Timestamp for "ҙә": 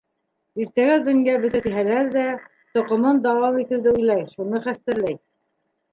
2.17-2.25